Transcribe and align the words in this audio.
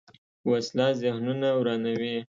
وسله 0.49 0.87
ذهنونه 1.01 1.49
ورانوي 1.57 2.15